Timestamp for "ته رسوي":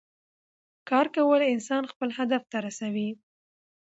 2.51-3.09